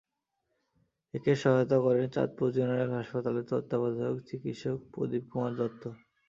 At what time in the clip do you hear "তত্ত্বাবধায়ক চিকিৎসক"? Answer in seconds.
3.49-4.77